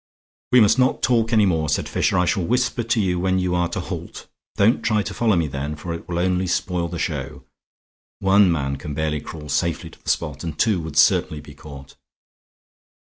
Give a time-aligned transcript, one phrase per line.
[0.51, 2.17] "We must not talk any more," said Fisher.
[2.17, 4.25] "I shall whisper to you when you are to halt.
[4.55, 7.43] Don't try to follow me then, for it will only spoil the show;
[8.17, 11.97] one man can barely crawl safely to the spot, and two would certainly be caught."